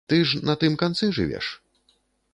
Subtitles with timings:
[0.11, 1.53] Ты ж на тым канцы жывеш?